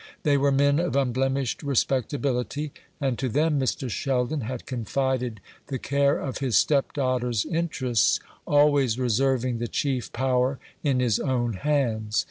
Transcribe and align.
They 0.23 0.35
were 0.35 0.51
men 0.51 0.79
of 0.79 0.95
unblemished 0.95 1.61
respectability, 1.61 2.71
and 2.99 3.19
to 3.19 3.29
them 3.29 3.59
Mr. 3.59 3.87
Sheldon 3.87 4.41
had 4.41 4.65
confided 4.65 5.41
the 5.67 5.77
care 5.77 6.17
of 6.17 6.39
his 6.39 6.57
stepdaughter's 6.57 7.45
interests, 7.45 8.19
always 8.47 8.97
reserving 8.97 9.59
the 9.59 9.67
chief 9.67 10.11
power 10.11 10.57
in 10.83 11.01
his 11.01 11.19
own 11.19 11.53
hands. 11.53 12.19